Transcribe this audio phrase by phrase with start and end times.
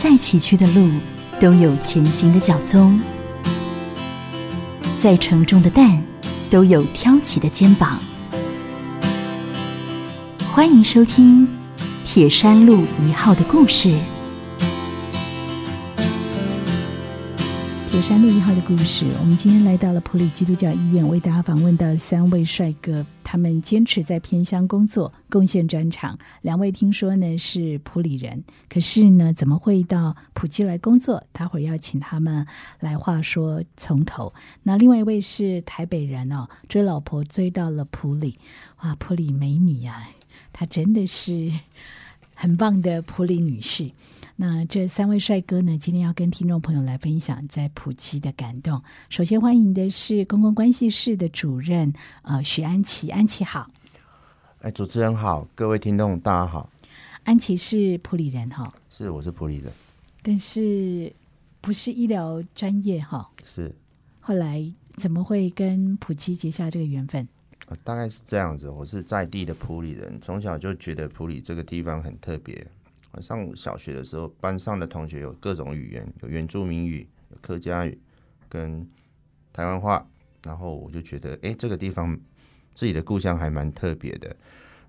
[0.00, 0.88] 再崎岖的路，
[1.40, 3.00] 都有前行的脚踪；
[4.96, 6.00] 再沉重的担，
[6.48, 7.98] 都有挑起的肩膀。
[10.52, 11.44] 欢迎收听
[12.04, 13.92] 《铁山路一号》的故事。
[17.90, 23.04] 铁山路一号的故事，我们今天来到了普里基督教医院，为大家访问到三位帅哥。
[23.30, 26.18] 他们坚持在偏乡工作，贡献专长。
[26.40, 31.22] 两位听说呢是普里人，可是呢怎么会到普吉来工作？
[31.30, 32.46] 待会儿要请他们
[32.80, 34.32] 来话说从头。
[34.62, 38.38] 那另外一位是台北人哦，追老婆追到了普里，
[38.82, 40.08] 哇，普里美女呀！
[40.50, 41.52] 她真的是
[42.34, 43.92] 很棒的普里女婿。
[44.40, 45.76] 那这三位帅哥呢？
[45.78, 48.80] 今天要跟听众朋友来分享在普吉的感动。
[49.10, 51.92] 首先欢迎的是公共关系室的主任，
[52.22, 53.68] 呃，许安琪，安琪好。
[54.60, 56.70] 哎，主持人好，各位听众大家好。
[57.24, 58.72] 安琪是普里人哈？
[58.88, 59.72] 是，我是普里人，
[60.22, 61.12] 但是
[61.60, 63.28] 不是医疗专业哈？
[63.44, 63.74] 是。
[64.20, 64.64] 后来
[64.98, 67.26] 怎么会跟普吉结下这个缘分？
[67.66, 68.70] 啊，大概是这样子。
[68.70, 72.64] 我是在地的普里人，从小就觉得普里这个地方很特别。
[73.20, 77.98] 上小学的时候，班上的同学有各种语言，有原住民语、有客家语
[78.48, 78.86] 跟
[79.52, 80.06] 台湾话，
[80.44, 82.18] 然后我就觉得，哎，这个地方
[82.74, 84.34] 自己的故乡还蛮特别的。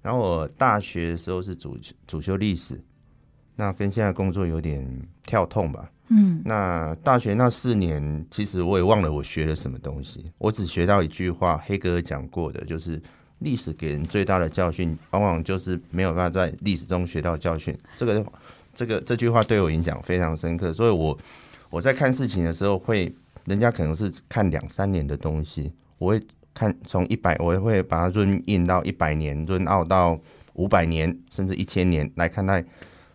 [0.01, 1.77] 然后我大学的时候是主
[2.07, 2.81] 主修历史，
[3.55, 4.87] 那跟现在工作有点
[5.23, 5.91] 跳痛吧。
[6.09, 13.01] 嗯，那大学那四年，其实我也忘了我学了什么东西，我只学到一句话，黑格尔讲过的，就是。
[13.39, 17.77] 历史给人最大的教训，往往就是没有办法在历史中学到教训。
[17.97, 18.25] 这个、
[18.73, 21.17] 这个这句话对我影响非常深刻，所以我
[21.69, 23.13] 我在看事情的时候，会
[23.45, 26.21] 人家可能是看两三年的东西，我会
[26.53, 30.19] 看从一百，我会把它润印到一百年，润奥到
[30.53, 32.63] 五百年，甚至一千年来看待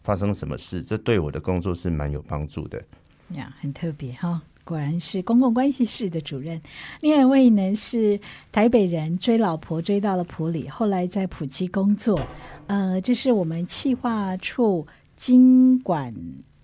[0.03, 0.83] 发生什么事。
[0.83, 2.83] 这对我的工作是蛮有帮助的。
[3.31, 4.41] 呀，很特别哈。
[4.65, 6.61] 果然是公共关系室的主任。
[7.01, 8.19] 另外一位呢是
[8.51, 12.19] 台北人，追老婆追到了普里，后来在普吉工作。
[12.67, 16.15] 呃，这是我们企划处经管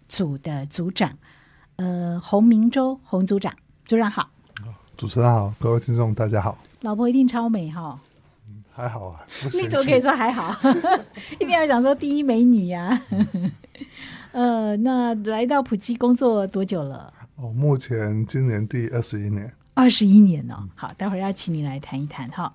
[0.09, 1.17] 组的组长，
[1.77, 3.55] 呃，洪明洲洪组长，
[3.85, 4.31] 组长好。
[4.97, 6.59] 主持人好，各位听众大家好。
[6.81, 7.99] 老婆一定超美哈。
[8.73, 9.27] 还好啊。
[9.53, 10.55] 你怎么可以说还好？
[11.39, 13.03] 一定要讲说第一美女呀。
[14.33, 17.13] 呃，那来到普吉工作多久了？
[17.43, 20.69] 哦，目前今年第二十一年，二十一年哦。
[20.75, 22.53] 好，待会儿要请你来谈一谈哈。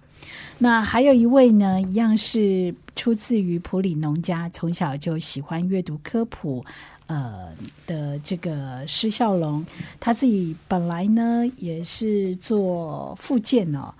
[0.60, 6.64] 那还有一位呢，一样是出自于普里农家，从小就喜欢阅读科普，
[7.08, 7.50] 呃
[7.88, 9.66] 的这个施孝龙，
[10.00, 13.92] 他自己本来呢也是做复健哦，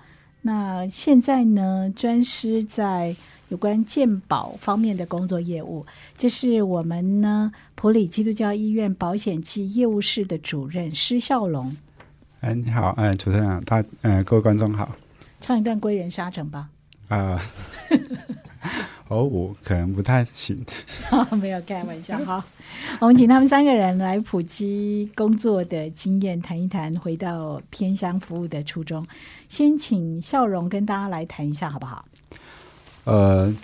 [0.42, 3.16] 那现在呢专师在。
[3.48, 5.86] 有关健保方面的工作业务，
[6.16, 11.76] 这是我们呢普里基督教医院保险暨业务室的主任施孝龙。
[12.40, 14.94] 哎，你好，哎，主持人，大，呃，各位观众好。
[15.40, 16.68] 唱一段《归人沙城》吧。
[17.08, 17.40] 啊，
[19.08, 20.64] 哦，我可能不太行。
[21.40, 22.44] 没有开玩笑哈。
[23.00, 29.06] 我们请他们三个人来普及工作的经验，谈一谈回到偏乡服务的初衷。
[29.48, 32.04] 先请笑容跟大家来谈一下，好不好？
[33.06, 33.54] 呃，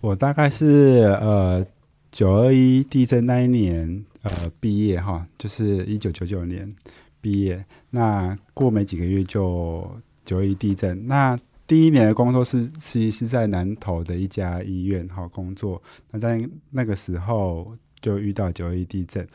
[0.00, 1.66] 我大概是呃
[2.12, 4.30] 九二一地震那一年呃
[4.60, 6.72] 毕业哈，就是一九九九年
[7.20, 7.64] 毕业。
[7.90, 9.90] 那过没几个月就
[10.24, 11.08] 九二一地震。
[11.08, 11.36] 那
[11.66, 15.82] 第一年的工作是其实是在南投的一家医院哈工作。
[16.12, 19.26] 那在那个时候就遇到九二一地震。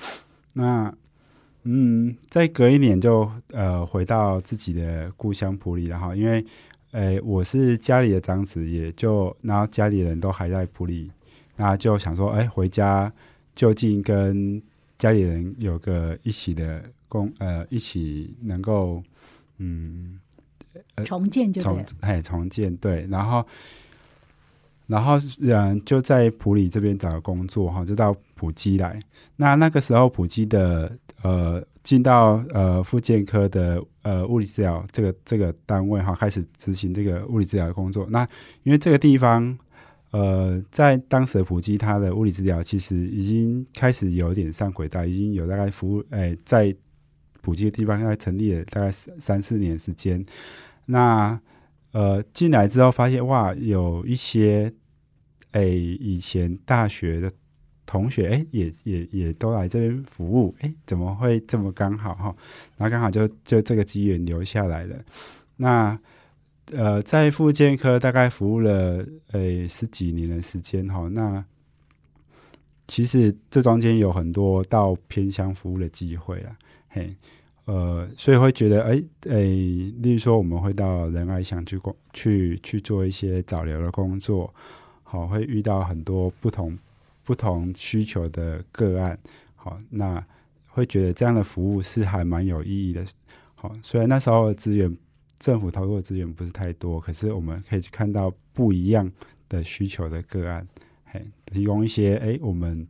[0.53, 0.93] 那
[1.63, 6.45] 嗯，再隔一年就呃回到自己的故乡普里了哈，因为。
[6.91, 11.09] 诶，我是家里的长子，也就然后家里人都还在普里，
[11.55, 13.11] 那就想说，哎，回家
[13.55, 14.61] 就近跟
[14.97, 19.01] 家里人有个一起的工，呃，一起能够，
[19.57, 20.19] 嗯，
[21.05, 23.45] 重建就重，哎，重建对，然后，
[24.87, 28.99] 然后嗯，就在普里这边找个工作哈，就到普基来。
[29.37, 31.63] 那那个时候普基的呃。
[31.83, 38.05] 进到呃，复健科的呃物理治疗这个这个单位哈，开始执行这个物理治疗的工作。
[38.09, 38.25] 那
[38.63, 39.57] 因为这个地方
[40.11, 46.75] 呃，在当时的普及，它的物理治疗其实已经开始有点上轨道，已经有大概服务诶，在
[47.41, 50.23] 普及的地方大概成立了大概三三四年时间。
[50.85, 51.39] 那
[51.93, 54.71] 呃进来之后发现哇，有一些
[55.53, 57.31] 诶以前大学的。
[57.91, 62.33] 同学，哎，也也也都来这边服务，哎，怎么会这么刚好哈？
[62.77, 64.95] 然后刚好就就这个机缘留下来了。
[65.57, 65.99] 那
[66.71, 71.09] 呃，在复健科大概服务了诶十几年的时间哈。
[71.09, 71.43] 那
[72.87, 76.55] 其实这中间有很多到偏乡服务的机会啊，
[76.87, 77.13] 嘿，
[77.65, 84.53] 呃，所以会觉得，哎，哎，例如说我们会到仁爱乡去工，去去做一些早疗的工作，
[85.03, 86.79] 好，会遇到很多不同
[87.23, 89.17] 不同需求的个案，
[89.55, 90.23] 好，那
[90.67, 93.05] 会觉得这样的服务是还蛮有意义的，
[93.55, 94.97] 好，虽然那时候资源
[95.37, 99.11] 政府投入的资源不是太多，可是我们可以去看到不一样
[99.49, 100.67] 的需求的个案。
[101.05, 102.87] 嘿，提供一些哎，我们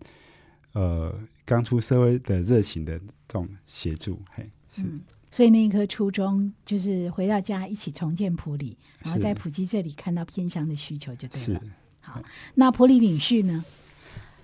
[0.74, 1.14] 呃
[1.44, 4.84] 刚出社会的热情的这种协助，嘿，是。
[5.32, 11.62] 所以那一颗初衷就是回到家一起重建普里，然后在普吉这里看到偏乡的需求就对了。
[12.02, 12.22] 好，
[12.56, 13.64] 那普里领序呢？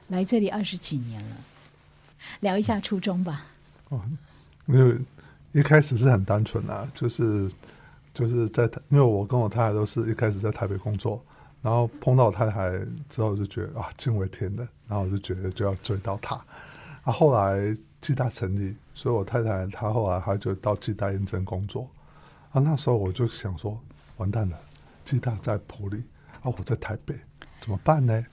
[0.08, 1.36] 来这里二十几年了，
[2.40, 3.46] 聊一下初衷吧。
[3.90, 4.02] 哦，
[4.66, 4.98] 因为
[5.52, 7.52] 一开始是很单纯啊，就是
[8.14, 11.22] 就是在因为我跟我太太都是一开始在台北工作。
[11.60, 12.72] 然后碰到我太太
[13.10, 14.68] 之后，就觉得啊，惊为天人。
[14.88, 16.36] 然后我就觉得就要追到她。
[17.04, 21.90] 啊，后来暨大成立，所以我太太她后来她就到暨大认真工作。
[22.52, 23.78] 啊，那时候我就想说，
[24.18, 24.58] 完蛋了，
[25.04, 26.04] 暨大在普里，
[26.42, 27.16] 啊，我在台北，
[27.60, 28.26] 怎么办呢？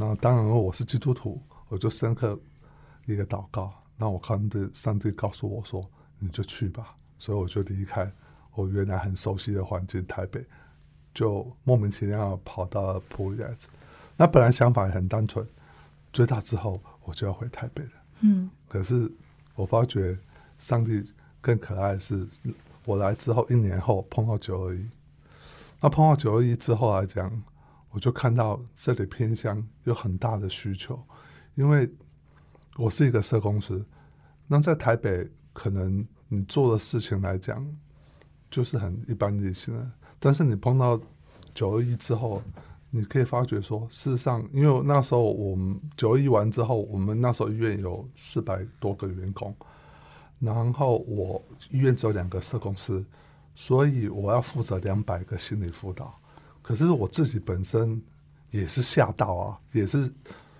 [0.00, 2.38] 那当然我是基督徒，我就深刻
[3.04, 3.74] 一个祷告。
[3.96, 5.84] 那我看的上帝告诉我说，
[6.20, 6.94] 你就去吧。
[7.18, 8.08] 所以我就离开
[8.54, 10.40] 我原来很熟悉的环境台北。
[11.12, 13.66] 就莫名其妙跑到了普里来子，
[14.16, 15.44] 那本来想法也很单纯，
[16.12, 17.90] 追大之后我就要回台北了。
[18.20, 19.10] 嗯，可是
[19.56, 20.16] 我发觉
[20.60, 21.04] 上帝
[21.40, 22.24] 更可爱的是，
[22.84, 24.88] 我来之后一年后碰到九二一，
[25.80, 27.42] 那碰到九二一之后来讲，
[27.98, 30.96] 我就看到这里偏乡有很大的需求，
[31.56, 31.92] 因为
[32.76, 33.84] 我是一个社公司，
[34.46, 37.66] 那在台北可能你做的事情来讲，
[38.48, 39.90] 就是很一般类型的。
[40.20, 40.96] 但是你碰到
[41.52, 42.40] 九二一之后，
[42.88, 49.52] 你可以发觉说，事实上，因为那时候我们九二一完之后，我们那时候医院有四百多个员工，
[50.38, 53.04] 然后我医院只有两个社工师，
[53.56, 56.16] 所以我要负责两百个心理辅导。
[56.68, 57.98] 可是我自己本身
[58.50, 60.12] 也是吓到啊，也是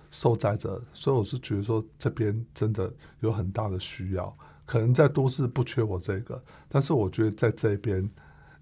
[0.09, 4.35] 受灾者，所以我是觉得说这边真的有很大的需要。
[4.65, 8.09] 可能在都市不缺我这个，但是我觉得在这边，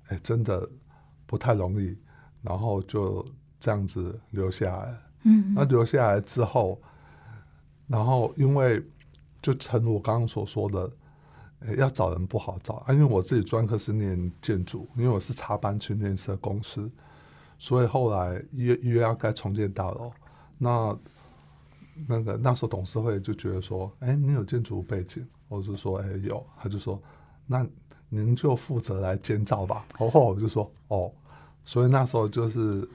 [0.08, 0.70] 哎，真的。
[1.30, 1.94] 不太容易，
[2.42, 3.26] 然后就
[3.60, 4.98] 这样子留下来。
[5.24, 6.82] 嗯，那留下来之后，
[7.86, 8.82] 然后因为
[9.42, 10.90] 就成我刚刚所说的，
[11.76, 12.94] 要找人不好找啊。
[12.94, 16.90] 因为我自己专科是念建筑，因为我是插班去念社公司，
[17.58, 20.12] 所以后来约约要盖重建大楼，
[20.58, 20.98] 那
[22.08, 27.02] 那个那时候董事会就觉得说，哎，你有建筑背景，我就说，哎，有，他就说，
[27.46, 27.68] 那。
[28.10, 29.86] 您就负责来监造吧。
[30.00, 31.12] 然后我就说哦，
[31.66, 32.88] 所以那时候就是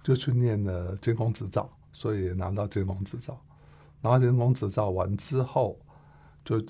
[0.00, 3.36] 就去念了监工执照，所以也拿到监工执照。
[4.00, 5.76] 拿到监工执照完之后，
[6.44, 6.64] 就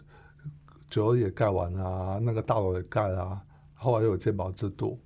[0.88, 3.38] 酒也盖完了，那个大楼也盖了，
[3.74, 4.98] 后来又有鉴保制度，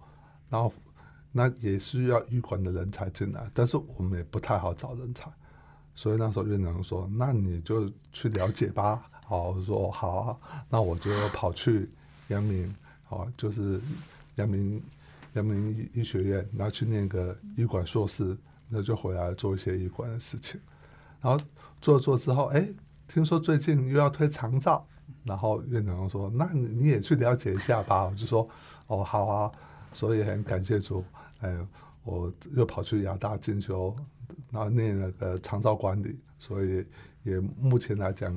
[0.49, 0.73] 然后
[1.37, 5.29] 那也需要预管的人才进来，但是我们也不太好找人才，
[5.93, 11.91] 所以那时候院长说：“那你就去了解吧。”好，我说好啊，那我就跑去
[12.29, 12.73] 阳明。
[13.05, 13.81] 好，就是
[14.37, 14.81] 阳明
[15.33, 18.39] 阳明医学院，然后去念个医管硕士，
[18.69, 20.61] 那就回来做一些医管的事情。
[21.21, 21.45] 然后
[21.81, 22.65] 做做之后，哎，
[23.09, 24.87] 听说最近又要推长照，
[25.25, 28.49] 然后院长说：“那你你也去了解一下吧。”我就说
[28.87, 29.51] ：“哦，好啊。”
[29.95, 31.05] 所以很感谢主，
[31.45, 31.67] 哎，
[32.05, 33.95] 我又跑去亚大进修，
[34.51, 36.85] 然后念那个长照管理，所以
[37.23, 38.35] 也目前来讲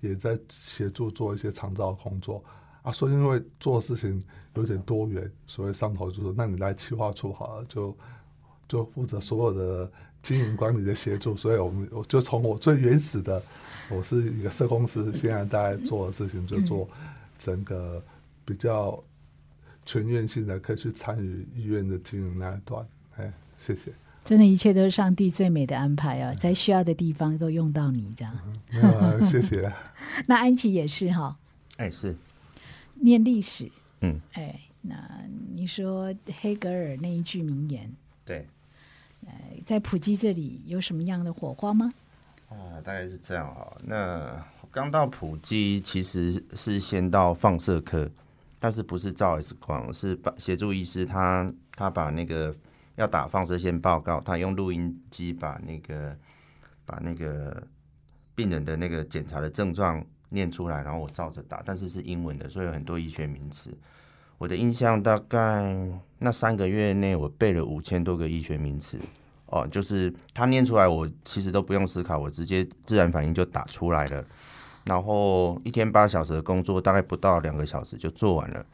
[0.00, 2.44] 也在协助做一些长照工作。
[2.82, 4.22] 啊，说因为做事情
[4.54, 7.96] 有点多元，所以上头就说：“那你来企划处好了，就
[8.66, 13.42] 就负责所有的经营管理的协助。”所以，我们我就从我最原始的，
[13.90, 16.88] 我是一个社公司，现在大概做的事情就做
[17.36, 18.02] 整个
[18.46, 18.98] 比较
[19.84, 22.86] 全院性的，可以去参与医院的经营那一段。
[23.16, 23.92] 哎，谢谢。
[24.24, 26.34] 真的，一切都是上帝最美的安排啊！
[26.34, 28.38] 在需要的地方都用到你，这样。
[29.28, 29.72] 谢谢。
[30.28, 31.36] 那安琪也是哈。
[31.78, 32.14] 哎，是。
[32.94, 33.70] 念历史，
[34.02, 34.94] 嗯，哎，那
[35.54, 37.90] 你说黑格尔那一句名言，
[38.26, 38.46] 对，
[39.26, 41.90] 哎，在普基这里有什么样的火花吗？
[42.50, 43.74] 啊，大概是这样哈。
[43.82, 48.08] 那刚到普基，其实是先到放射科，
[48.60, 52.54] 但是不是照 X 光，是把协助医师他他把那个
[52.94, 56.16] 要打放射线报告，他用录音机把那个
[56.86, 57.60] 把那个
[58.36, 60.06] 病人的那个检查的症状。
[60.32, 63.76] 念出来，然后我照着打，但是是英文的，所以有很多医学名词。
[64.38, 65.76] 我的印象大概
[66.20, 68.96] 那三个月内，我背了五千多个医学名词。
[69.46, 74.24] 哦，就是他念出来，我其实都不用思考，我直接自然反应就打出来了。
[74.84, 78.64] 然后一天八小时的工作，大概不到两个小时就做完了，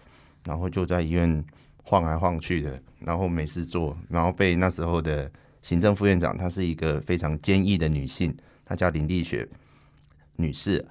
[0.45, 1.45] 然后就在医院
[1.83, 5.31] 晃来晃去的，然后没事做，然后被那时候的
[5.63, 9.49] 行政副院长，她是一个非常坚毅的女性，她叫林丽雪
[10.37, 10.85] 女士。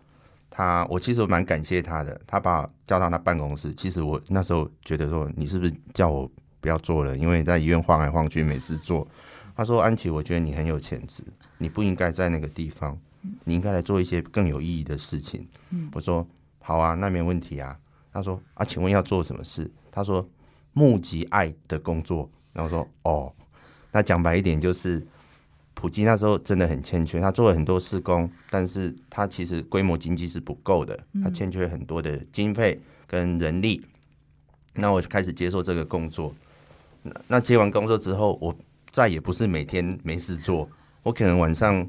[0.50, 3.74] 她我其实蛮感谢她的，她把我叫到她办公室。
[3.74, 6.30] 其实我那时候觉得说，你是不是叫我
[6.62, 7.18] 不要做了？
[7.18, 9.08] 因为在医院晃来晃去没事做。
[9.56, 11.24] 她说：“安琪，我觉得你很有潜质，
[11.58, 12.98] 你不应该在那个地方，
[13.44, 15.48] 你应该来做一些更有意义的事情。”
[15.94, 16.28] 我说
[16.60, 17.78] ：“好啊，那没问题啊。”
[18.12, 20.28] 他说：“啊，请问要做什么事？”他说
[20.74, 23.34] ：“募集爱的工作。”然后说：“哦，
[23.92, 25.06] 那讲白一点就是，
[25.74, 33.86] 普吉那时候真的很欠缺，他做了很多施工，但是他其实规模经济是不够的，他欠缺很多的经费跟人力。
[34.74, 36.34] 那我就开始接受这个工作。
[37.02, 38.56] 那那接完工作之后，我。
[38.92, 40.70] 再也不是每天没事做，
[41.04, 41.86] 我可能晚上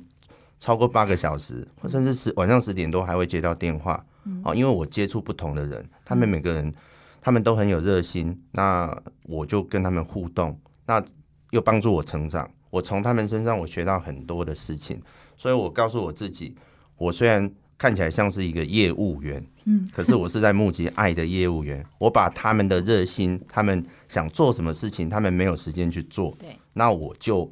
[0.59, 4.05] 超过八个小时，甚至是晚上十点多还会接到电话。
[4.45, 6.75] 哦，因为我接触不同的人，他们每个人
[7.21, 11.03] 他们都很有热心，那我就跟他们互动，那
[11.51, 12.51] 又帮助我成长。
[12.71, 15.01] 我从他们身上我学到很多的事情，
[15.37, 16.57] 所以我告诉我自己，
[16.97, 17.49] 我虽然
[17.79, 19.47] 看起来像是一个业务员。
[19.69, 27.51] 嗯，可是我是在募集爱的业务员，我把他们的热心，他们想做什么事情，他们没有时间去做，对，那我就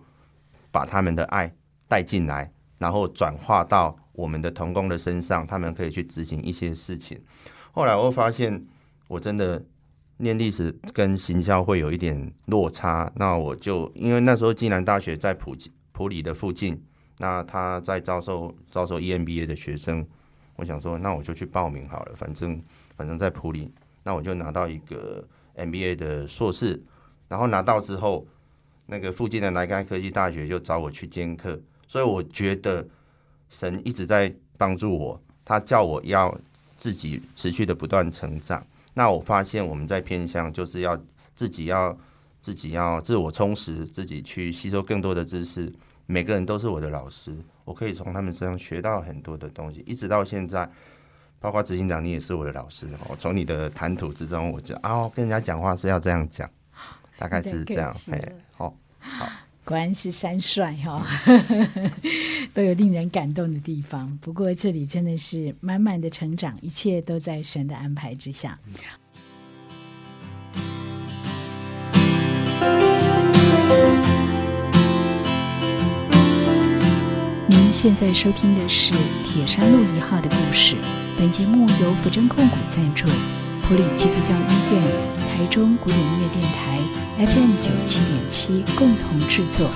[0.71, 1.53] 把他们的爱
[1.89, 2.53] 带进来，
[2.85, 7.19] 然后转化到我们的童工的身上，他们可以去执行一些事情。
[7.73, 8.63] 后来我发现，
[9.09, 9.65] 我真的
[10.19, 15.57] 念历史跟行销会有一点落差，那我就因为那时候暨南大学在普
[15.93, 16.79] 普里的附近，
[17.17, 20.07] 那他在招收招收 EMBA 的学生。
[20.57, 22.63] 我想说，那我就去报名好了，反正
[22.99, 23.73] 反正在普里，
[24.03, 25.27] 那我就拿到一个
[25.57, 26.83] MBA 的硕士，
[27.29, 28.27] 然后拿到之后，
[28.85, 32.87] 那个附近的南开科技大学就找我去兼课，所以我觉得
[33.49, 36.37] 神一直在帮助我，他叫我要
[36.77, 38.65] 自己持续的不断成长。
[38.93, 40.99] 那我发现我们在偏向就是要
[41.35, 41.97] 自己要
[42.41, 45.73] 自己要自我充实，自己去吸收更多的知识，
[46.07, 47.37] 每个人都是我的老师。
[47.65, 50.71] 我可以从他们身上学到很多的东西，一直到现在，
[51.41, 53.17] 包括执行长，你也是我的老师哦。
[53.19, 56.49] 从你的谈吐之中，我就啊，跟人家讲话是要这样讲，
[57.17, 57.95] 大概是这样。
[58.13, 59.27] 哎，好，好，
[59.65, 61.07] 果然是山帅哈，
[62.53, 64.19] 都有令人感动的地方。
[64.21, 68.59] 不过这里真的是满满的成长，一切都在神的安排之下。
[77.49, 78.93] 您现在收听的是
[79.25, 80.77] 《铁山路一号》的故事。
[81.17, 83.07] 本节目由福珍控股赞助，
[83.63, 84.83] 普里基督教医院、
[85.31, 86.79] 台中古典音乐电台
[87.17, 89.71] FM 九七点七共同制作。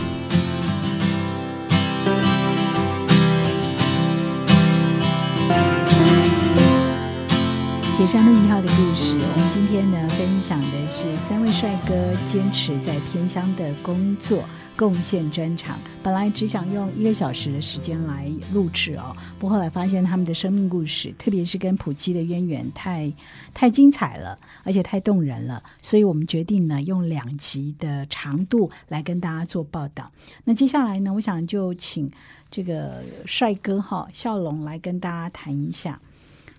[7.96, 11.94] 铁山路一号的故事，我们今天呢分享的是三位帅哥
[12.28, 14.42] 坚持在偏乡的工作。
[14.78, 23.12] 贡献专场，本来只想用一个小时的时间来录制哦，不后来发现他们的生命故事，特别是跟普基的渊源，太
[23.52, 30.06] 太精彩了，而且太动人了，所以我们决定呢用两集的长度来跟大家做报道。
[30.44, 32.08] 那接下来呢，我想就请
[32.48, 35.98] 这个帅哥哈笑容来跟大家谈一下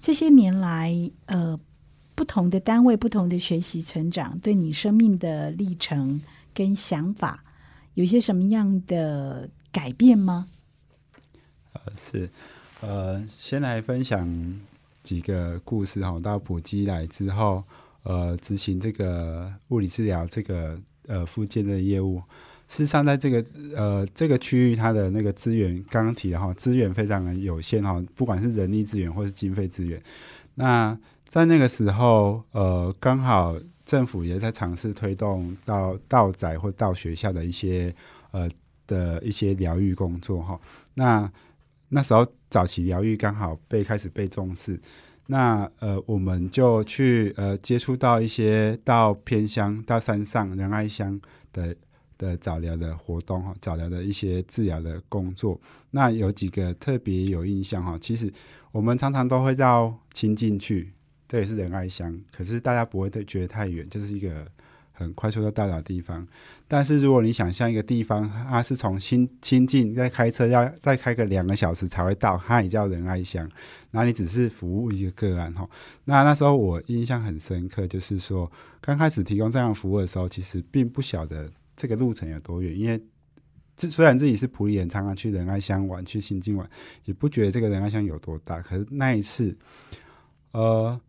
[0.01, 0.93] 这些年来
[1.27, 1.57] 呃
[2.15, 6.21] 不同的单位、不同的学习成长，对你生命的历程
[6.53, 7.45] 跟想法。
[7.95, 10.47] 有些什么样的改变吗？
[11.73, 12.29] 呃，是，
[12.81, 14.59] 呃，先来分享
[15.03, 16.17] 几个故事哈。
[16.19, 17.63] 到普吉来之后，
[18.03, 22.21] 呃，执行这个物理治疗这个呃附件的业务。
[22.67, 30.01] 事实上，在这个呃这个区域，它的那个资源刚刚提的哈，资源非常的有限哈，不管是人力资源或是经费资源。
[30.55, 33.57] 那在那个时候，呃，刚好。
[33.89, 37.91] 政府也在尝试推动到到宅或到学校的一些
[38.29, 38.47] 呃
[38.85, 40.59] 的一些疗愈工作哈。
[40.93, 41.31] 那
[41.87, 44.79] 那时候早期疗愈刚好被开始被重视，
[45.25, 51.19] 那呃我们就去呃接触到一些到偏乡到山上仁爱乡
[51.51, 51.75] 的
[52.15, 55.59] 的早疗的活动哈，早疗的一些治疗的工作。
[55.89, 58.31] 那有几个特别有印象哈，其实
[58.71, 60.93] 我们常常都会到亲近去。
[61.29, 64.45] 这也是仁爱乡，可是大家不会觉得太远，就是一个
[64.91, 66.27] 很快速的到达地方。
[66.67, 73.47] 但是如果你想象一个地方，它是从新新进再开车要再开个两个小时才会到，它也叫仁爱乡。
[73.91, 75.69] 那你只是服务一个个案哈。
[76.05, 82.99] 那那时候我印象很深刻，就是说刚开始提供这样服务的时候，其实并不晓得这个路程有多远，因为
[83.75, 86.67] 自虽然自己是普里人，常常去仁爱乡玩，去新津玩，
[87.05, 88.61] 也不觉得这个仁爱乡有多大。
[88.61, 89.57] 可是那一次，
[90.51, 90.99] 呃，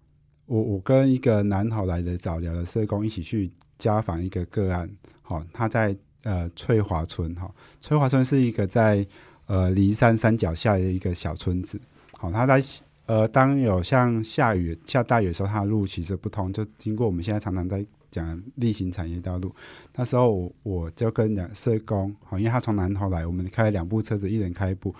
[0.50, 4.90] 我我跟一个南投来的早疗的社工一起去家访一个个案，
[5.22, 7.48] 好，他在呃翠华村，哈，
[7.80, 9.06] 翠华村是一个在
[9.46, 11.80] 呃离山山脚下的一个小村子，
[12.18, 12.60] 好，他在
[13.06, 17.86] 呃当有像下雨下大雨的时候，他的路其实不通，就经过我们现在常常在。
[18.10, 19.54] 讲例行产业道路，
[19.94, 24.92] 那时候我就跟两社工，好，因为他从南头来，我们开了两部车子，一人开一部。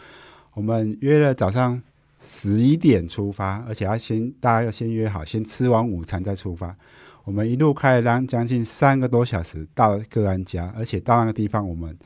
[0.55, 1.83] 我们约了早上
[2.21, 6.77] 十一点出发，而且要先大家要先约好，先吃完午餐再出发。
[7.25, 11.99] 我们一路开了将近三个多小时到个安家，而且到那个地方，我们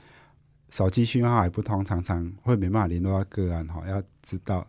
[0.71, 4.67] 手机讯号还不通，常常会没办法联络到个案，哈，要知道，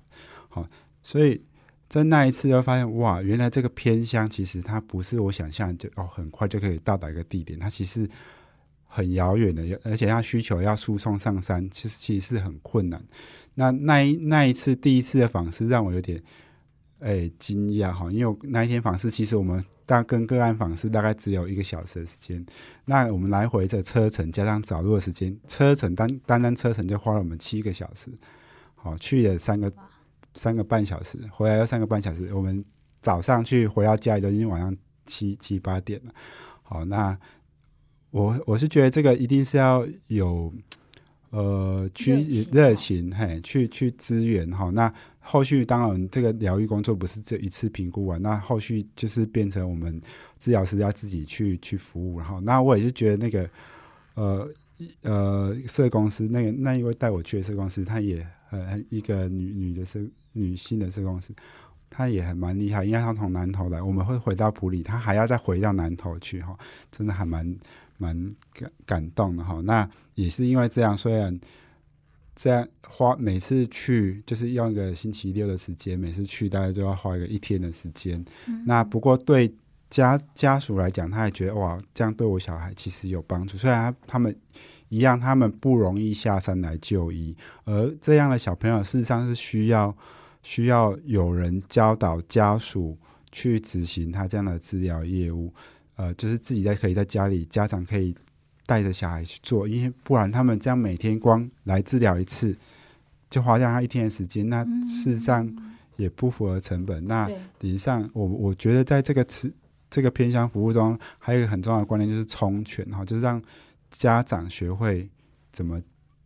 [0.49, 0.65] 好，
[1.01, 1.41] 所以。
[1.87, 8.09] 在那一次，又发现哇，原来这个偏乡其实它不是我想象就哦很快就可以到达一个地点，它其实
[8.95, 13.03] 很遥远的，而且它需求要输送上山，其实其实是很困难。
[13.55, 16.21] 那那一那一次第一次的访视让我有点
[16.99, 22.45] 哎惊讶哈，因为那一天访视其实我们大跟个案访视大概只有一个小时的时间，
[22.85, 28.09] 那我们来回的车程加上找路的时间，车程单单单车程就花了我们七个小时，
[28.75, 29.71] 好去了三个。
[30.37, 32.61] 三个半小时回来要三个半小时，我们
[32.99, 34.75] 早上去回到家里都已经晚上
[35.05, 36.13] 七七八点了。
[36.61, 37.17] 好，那
[38.11, 40.53] 我我是觉得这个一定是要有
[41.29, 42.15] 呃去
[42.51, 44.69] 热情嘿，去去支援哈。
[44.71, 50.01] 那后续当然这个疗愈工作不是这一次评估完，那后续就是变成我们
[50.39, 52.19] 治疗师要自己去去服务。
[52.19, 53.49] 然后那我也是觉得那个
[54.13, 54.49] 呃
[55.01, 59.99] 呃社公司那个那一位带我去的社公司，他也呃一个女女的社。
[60.37, 61.33] 女性的社公司，
[61.89, 66.53] 她也很蛮厉害，因为她从南头来，我们会回到普里，她还要再回到南头去哈，
[66.91, 67.55] 真的还蛮
[67.97, 69.59] 蛮感感动的哈。
[69.63, 71.39] 那也是因为这样，虽然
[72.35, 78.23] 这样花每次去就是用一个星期六的时间，每次去大概就要花一个一天的时间。
[78.65, 79.53] 那不过对
[79.89, 83.57] 家家属来讲，他也觉得哇，这样对我小孩其实有帮助。
[83.57, 84.35] 虽然他们。
[84.89, 89.93] 一样，他们不容易下山来就医，而这样的小朋友事实上是需要
[90.43, 92.95] 需要有人教导家属
[93.31, 95.51] 去执行他这样的治疗业务，
[95.95, 98.15] 呃，就是自己在可以在家里，家长可以
[98.65, 102.55] 带着小孩去做，因为不然他们这样每天光来治疗一次，
[103.29, 105.51] 就花掉他一天的时间，那事实上
[105.97, 107.05] 也不符合成本。
[107.07, 107.27] 那
[107.59, 109.53] 理论上，我我觉得在这个词
[109.89, 113.41] 这个偏向服务中，还有一个很重要的观念就是充权哈，就是让。
[113.91, 115.09] 家长学会
[115.53, 115.81] 怎么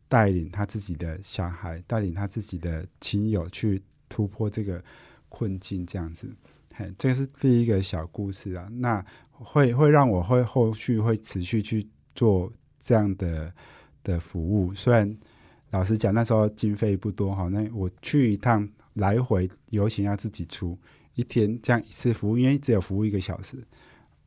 [0.07, 4.83] 带领他自己的小孩，带领他自己的亲友去突破这个
[5.27, 6.33] 困境，这样子，
[6.97, 8.67] 这个是第一个小故事啊。
[8.71, 13.53] 那会会让我会后续会持续去做这样的
[14.03, 14.73] 的服务。
[14.73, 15.17] 虽然
[15.71, 20.77] 老实讲，那时候经费不多哈，那我去一趟来回油钱要自己出，
[21.15, 23.57] 一天这样一次服务，因为只有服务一个小时，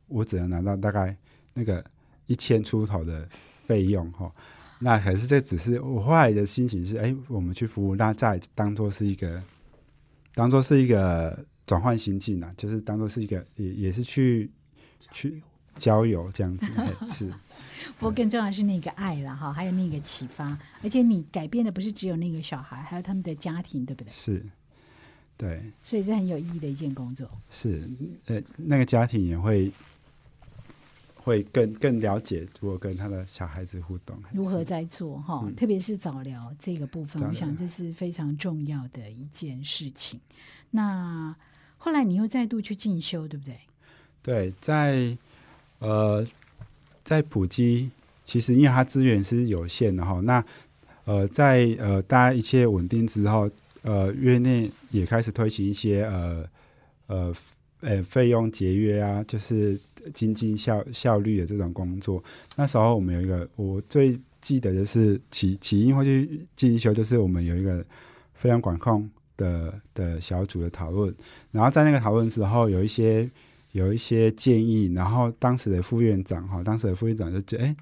[0.07, 1.15] 我只能拿到大概
[1.53, 1.83] 那个。
[2.25, 3.27] 一千出头的
[3.65, 4.33] 费用哈，
[4.79, 9.43] 那可是这只是我后来的心情是，哎，我们去服务，那再当做是一个，
[10.33, 14.49] 当做是一个转换心境啊，就是当做是一个，也也是去
[15.11, 15.41] 去
[15.77, 16.65] 郊游这样子，
[17.11, 17.27] 是。
[17.97, 24.11] 不过更重要的是那个爱了哈，还有那个启发，而且你改变的不是只有那个小孩，还有他们的家庭，对不对？
[24.11, 24.45] 是，
[25.37, 25.63] 对。
[25.81, 27.29] 所以是很有意义的一件工作。
[27.49, 27.81] 是，
[28.25, 29.71] 呃，那个家庭也会。
[31.25, 40.19] 会更更了解如何跟他的小孩子互动，如何在做哈，特别是早疗这个部分，我想这是非常重要的一件事情。
[40.69, 41.33] 那
[41.83, 43.57] 后来你又再度去进修，对不对？
[44.21, 45.17] 对，在
[45.79, 46.25] 呃，
[47.03, 47.89] 在普及，
[48.23, 50.21] 其实因为它资源是有限的哈。
[50.21, 50.43] 那
[51.03, 53.49] 呃，在呃大家一切稳定之后，
[53.81, 56.49] 呃，院内也开始推行一些呃
[57.07, 57.35] 呃
[57.81, 59.77] 呃费用节约啊，就是。
[60.13, 62.21] 经济效效率的这种工作，
[62.57, 67.81] 那时候我们有一个，我最记得就是起起因会去进修，就是我们有一个
[68.33, 71.13] 非常管控的的小组的讨论，
[71.51, 73.29] 然后在那个讨论之后，有一些
[73.71, 77.75] 有一些建议，然后当时的副院长哈，当时的副院长就觉得，哎，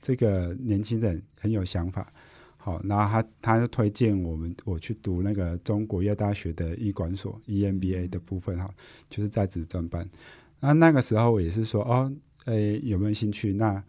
[0.00, 2.12] 这个年轻人很有想法，
[2.56, 8.68] 好，然后他他就推荐我们我去读那个中国药大学的医管所 EMBA 的部分哈，
[9.08, 10.08] 就是在职专班。
[10.58, 12.12] 那那个时候我也是说哦，
[12.46, 13.52] 诶，有没有兴趣？
[13.52, 13.82] 那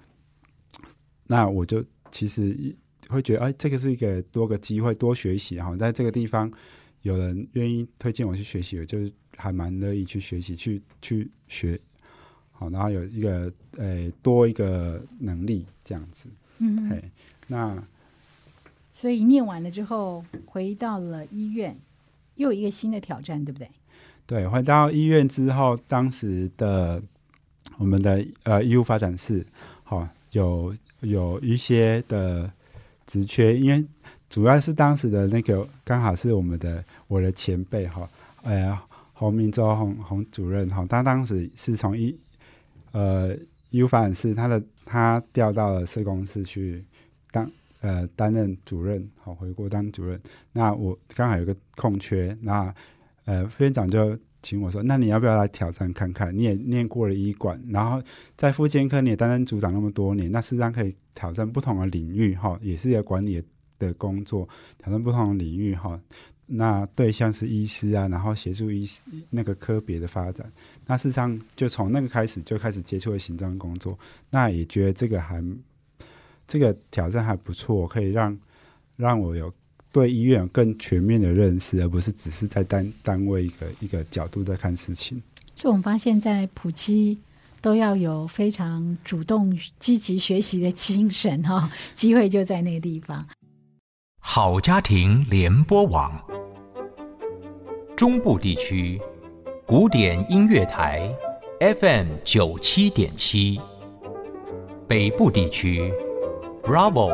[1.26, 2.76] 那我就其实
[3.10, 5.76] 会觉得，哎，这个是一个多个机会，多学习哈。
[5.76, 6.52] 在这个地方
[7.02, 11.80] 有人愿意推荐我去学习，我就是还蛮乐意去学习，去去学。
[12.52, 16.28] 好，然后有一个诶多一个能力这样子。
[16.58, 17.04] 嗯，嘿，
[17.48, 17.82] 那
[18.92, 21.78] 所以念完了之后，回到了医院，
[22.36, 23.70] 又有一个新的挑战，对不对？
[24.26, 27.02] 对，回到医院之后，当时的
[27.78, 29.46] 我们的呃医务发展室，
[29.84, 32.52] 好、有有一些的
[33.06, 33.86] 职缺，因为
[34.30, 38.10] 主要是当时的那个刚好是我们的我的前辈哈，
[38.44, 38.78] 呃
[39.14, 42.16] 洪明洲洪洪主任哈，他当时是从医
[42.92, 43.36] 呃
[43.70, 46.84] 医务发展室，他的他调到了社工室去
[47.32, 47.50] 当
[47.82, 50.20] 呃担任主任，好回国当主任。
[50.52, 52.74] 那我刚好有个空缺，那
[53.26, 56.38] 呃副院长就请我说，那你要不要来挑战看看？
[56.38, 58.02] 你也念过了医管，然后
[58.36, 63.48] 在妇健科你也担任组长那么多年，那事实上可以挑战不同的领域哈，也是一个管理的
[63.80, 66.00] 的工作，挑战不同的领域哈。
[66.50, 70.50] 那对象是医师啊，然后协助医师那个科别的发展。
[70.86, 75.44] 那事实上就从那个开始就开始接触了行政工作，那也觉得这个还
[76.48, 78.38] 这个挑战还不错，可以让
[78.96, 79.54] 让我有
[79.92, 85.22] 对医院有更全面的认识，而不是只是在单单位一个一个角度在看事情。
[85.54, 87.18] 所以我们发现，在普基
[87.62, 93.28] 都要有非常主动、积极学习的精神哈、机会就在那个地方。
[94.30, 96.12] 好家庭联播网，
[97.96, 99.00] 中部地区
[99.66, 101.10] 古典音乐台
[101.62, 103.58] FM 九七点七，
[104.86, 105.94] 北部地区
[106.62, 107.10] Bravo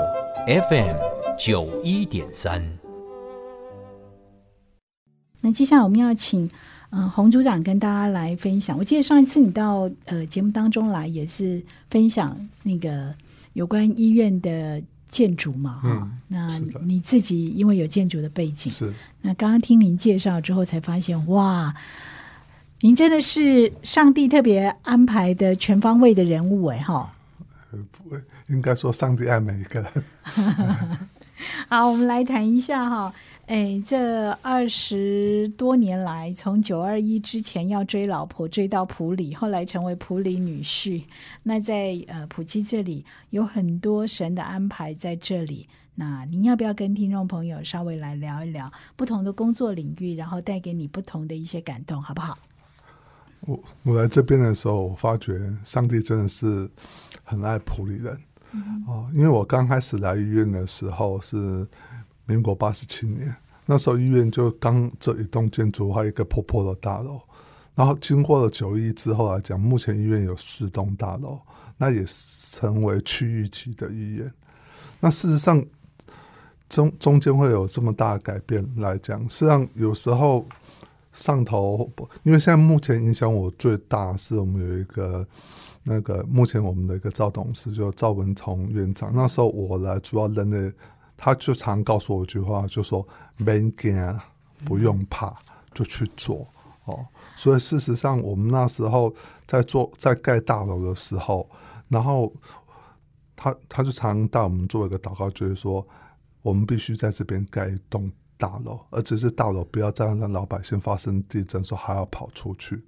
[0.48, 0.96] FM
[1.38, 2.80] 九一点三。
[5.40, 6.50] 那接下来我们要请
[6.90, 8.76] 呃洪组长跟大家来分享。
[8.76, 13.14] 我记得上一次你到呃节目当中来，也是分享那个
[13.54, 14.82] 有关医院的
[15.14, 21.72] 建筑嘛，哈、嗯那你自己因为有建筑的背景，是那刚刚听您介绍之后，才发现哇，
[22.82, 27.14] 您真的是上帝特别安排的全方位的人物哎哈。
[28.50, 29.92] 应该说上帝爱每一个人。
[31.70, 33.14] 好，我们来谈一下哈。
[33.48, 41.04] 哎，这二十多年来，从九二一之前要追老婆追到普里，后来成为普里女婿。
[41.44, 45.68] 那在呃普基这里有很多神的安排在这里。
[45.94, 52.38] 那您要不要跟听众朋友稍微来聊一聊不同的工作领域，然后带给你不同的一些感动，好不好？
[53.42, 56.68] 我我来这边的时候，我发觉上帝真的是
[57.24, 58.18] 很爱普里人、
[58.88, 61.68] 哦，因为我刚开始来医院的时候是
[62.34, 63.36] 民国八十七年，
[63.68, 67.22] 那时候医院就刚这一栋建筑，还有一个破破的大楼。
[67.76, 71.40] 然后经过了九一之后来讲，目前医院有四栋大楼，
[71.78, 72.04] 那也
[72.52, 74.32] 成为区域级的医院。
[75.00, 75.64] 那事实上，
[76.70, 80.44] 中中间会有这么大的改变来讲，实际上有时候
[81.12, 81.88] 上头，
[82.24, 85.28] 因为现在目前影响我最大是我们有一个
[85.84, 89.12] 那个目前我们的一个赵董事，就赵文崇院长。
[89.14, 90.72] 那时候我来主要任的，
[91.18, 94.20] 他就常告诉我一句话，就说“没惊，
[94.66, 95.34] 不用怕，
[95.74, 96.48] 就去做”。
[96.86, 99.14] 哦，所以事实上，我们那时候
[99.48, 101.50] 在做在盖大楼的时候，
[101.88, 102.34] 然后
[103.38, 105.88] 他他就常带我们做一个祷告，就是说，
[106.42, 112.84] 我们必须在这边盖一栋大楼，而且是大楼不要再让老百姓发生地震的时候还要跑出去。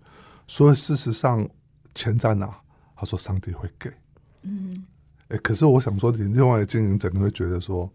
[0.46, 1.48] 所以事实上，
[1.94, 2.54] 钱在哪？
[2.98, 3.90] 他说上帝会给。
[4.42, 4.86] 嗯，
[5.30, 7.90] 哎，可是我想说，你另外的经营者你会觉得说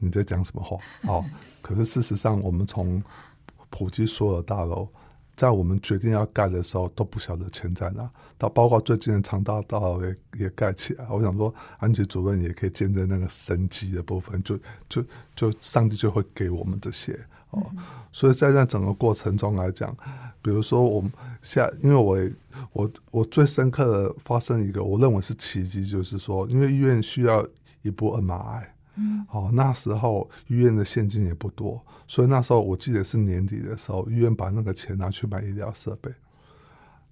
[0.00, 0.76] 你在讲什么话？
[1.02, 1.24] 哦，
[1.62, 3.00] 可是事实上，我们从
[3.68, 4.88] 普及所有大楼，
[5.36, 11.06] 在我们决定要盖的时候都不晓得钱在哪，到包括最近的长大大楼也也盖起来。
[11.10, 14.58] 我想说，安吉主任也可以见证那个神迹的部分，就
[14.88, 17.18] 就就上帝就会给我们这些
[17.50, 17.62] 哦。
[18.10, 19.94] 所以在那整个过程中来讲，
[20.42, 22.18] 比如说我们下，因为我
[22.72, 27.46] 我我最深刻的发生一个我认为是奇迹，就是说，因为医院需要
[27.82, 28.64] 一部 MRI。
[28.96, 36.10] 嗯，哦，那时候医院的现金也不多，所以那时候我记得是年底的时候，医院把那个钱拿去买医疗设备。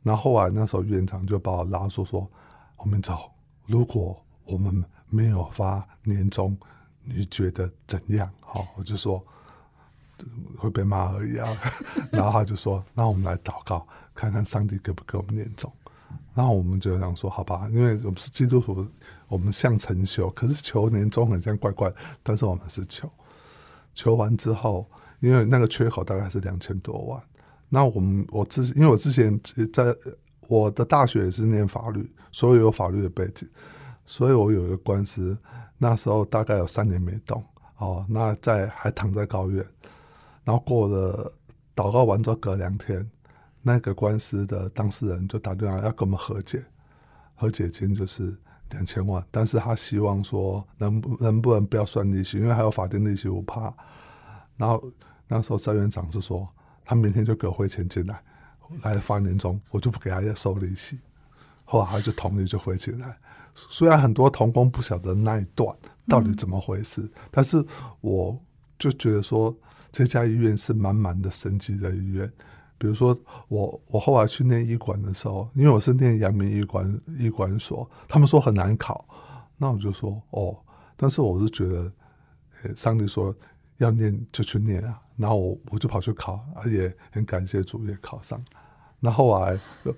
[0.03, 2.29] 然后后来那时候院长就把我拉说说
[2.79, 3.31] ：“我们走，
[3.67, 6.57] 如果我们没有发年终，
[7.05, 9.23] 你觉得怎样？”好、我就说
[10.57, 11.49] 会被骂而已啊。
[12.11, 15.71] 然后他就说：“那我们来祷告，看看上帝给不给我们年终。”
[16.39, 18.87] 然后我们就想说：“好吧，因为我们是基督徒，
[19.27, 23.11] 我们像成修，可是求年终很像怪怪，但是我们是求。
[23.93, 27.21] 求完之后，因为那个缺口大概是两千多万。
[27.69, 29.37] 那我们我之因为我之前
[29.73, 29.93] 在
[30.47, 33.49] 我的大学也是念法律，所以有法律的背景，
[34.07, 35.37] 所以我有一个官司，
[35.77, 37.43] 那时候大概有三年没动。
[37.79, 39.67] 哦，那在还躺在高院，
[40.45, 41.33] 然后过了
[41.75, 43.05] 祷告完之后隔两天，
[43.63, 46.65] 那个官司的当事人就打电话要跟我们和解，
[47.35, 48.37] 和解金就是
[48.71, 53.73] 两千万，但是他希望说能不能不能不要算利息，因为还有法定利息我怕。
[54.57, 54.91] 然后
[55.27, 56.49] 那时候张院长是说，
[56.85, 58.23] 他明天就给我汇钱进来，
[58.83, 60.99] 来发年终，我就不给他收利息。
[61.65, 63.17] 后来他就同意就汇进来。
[63.55, 67.63] 虽然很多童工不晓得那一段到底怎么回事，但是
[68.01, 68.39] 我
[68.79, 69.55] 就觉得说
[69.91, 72.33] 这家医院是满满的生机的医院。
[72.79, 79.05] 比如说我我后来去念医馆的时候，因为我是念阳明医馆医馆所，他们说很难考，
[79.57, 80.57] 那我就说哦，
[80.97, 81.93] 但是我是觉得，
[82.77, 83.35] 上帝说
[83.79, 88.43] 要念就去念啊，然后我我就跑去考，而且很感谢主也考上。
[89.01, 89.95] 那后来又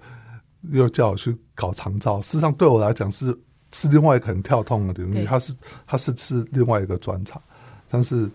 [0.72, 3.38] 又叫我去搞长照，事实上对我来讲是
[3.72, 5.54] 是另外一个很跳痛的领域，它是
[5.86, 7.40] 它是是另外一个专长，
[7.88, 8.30] 但是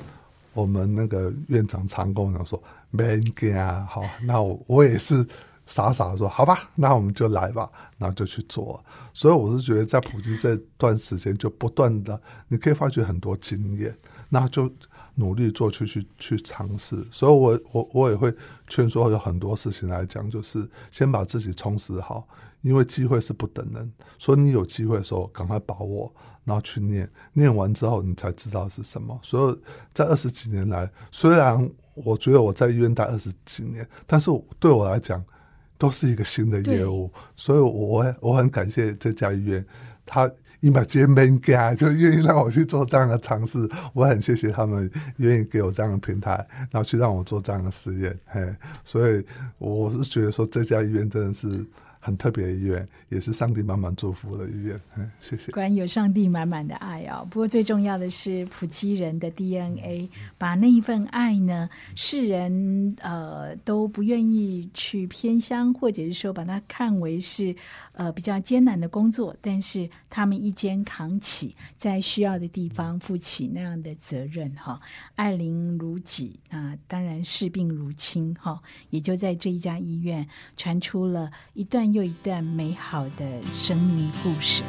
[0.56, 2.60] 我们那个院长常跟我讲说。
[2.91, 5.28] 没给啊，好，那我我也是
[5.65, 8.82] 傻傻的说，好吧，那我们就来吧，然后就去做。
[9.13, 13.94] 所以我是觉得，在普及这段时间，就不断的，你可以发掘很多经验，
[14.30, 14.72] 那就
[15.15, 16.95] 努力做，去去去尝试。
[17.12, 18.34] 所以，我我我也会
[18.67, 22.28] 劝说，有很多事情来讲，就是先把自己充实好，
[22.62, 29.17] 因为机会是不等人，所以你有机会的时候，赶快把握，然后去念，念完之后，你才知道是什么。
[29.23, 29.60] 所以
[29.93, 35.23] 在二十几年来，虽然我觉得我在医院待二十几年，但是对我来讲
[35.78, 39.65] 都是一个新的业务，所以我我很感谢这家医院，
[40.06, 43.70] 他一把接门给，就愿意让我去做这样的尝试。
[43.94, 48.18] 我很谢谢他们愿意给我这样的平台，然后去让我做这样的实验。
[48.26, 49.26] 嘿，所以
[49.58, 51.65] 我是觉得说这家医院真的是。
[52.06, 54.80] 很特别的医院，也是上帝满满祝福的医院。
[54.96, 55.52] 嗯，谢谢。
[55.52, 57.28] 果然有上帝满满的爱哦。
[57.32, 67.56] 不过最重要的是普基人的 DNA，把那一份爱呢，世人呃都不愿意去偏乡，或者是说把它看为是
[67.94, 74.80] 呃比较艰难的工作，但是他们一肩扛起，在需要的地方负起那样的责任哈，
[75.15, 80.24] 爱邻如己，那当然视病如亲哈，也就在这一家医院
[80.56, 81.95] 传出了一段。
[81.96, 84.64] 又一段美好的生命故事。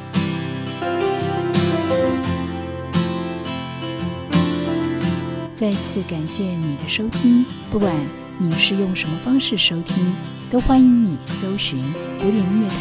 [5.53, 7.93] 再次感谢你的收听，不管
[8.39, 10.15] 你是用什么方式收听，
[10.49, 11.83] 都欢迎你搜寻
[12.17, 12.77] 古典音乐台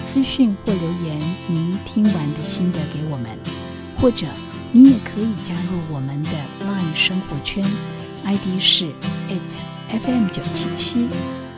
[0.00, 3.38] 私讯或留言您听完的心得给我们，
[3.98, 4.26] 或者
[4.72, 6.30] 你也可以加入我们的
[6.64, 7.62] Line 生活圈
[8.24, 8.86] ，ID 是
[9.28, 9.58] it
[9.90, 11.06] fm 九七七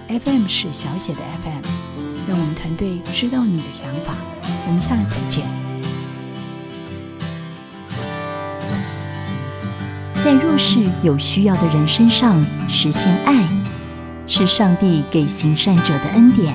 [0.09, 1.86] ，FM 是小写的 FM。
[2.29, 4.15] 让我们团队知道你的想法，
[4.67, 5.47] 我们下次见。
[10.15, 13.47] 在弱势有需要的人身上实现爱，
[14.27, 16.53] 是上帝给行善者的恩典。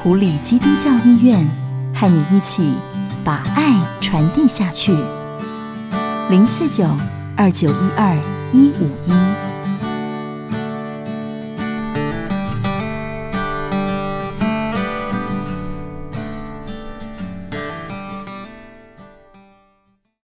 [0.00, 1.44] 普里基督教医院
[1.92, 2.72] 和你一起
[3.24, 4.96] 把爱传递下去。
[6.30, 6.86] 零四九
[7.36, 8.16] 二九一二
[8.52, 9.49] 一五一。